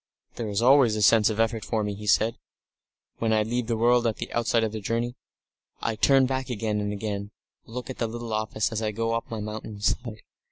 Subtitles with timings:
[0.33, 2.35] "There is always a sense of effort for me," he said,
[3.19, 5.15] "when I leave the world at the outset of the journey.
[5.79, 7.31] I turn back again and again, and
[7.75, 10.23] look at the little office as I go up my mountain side.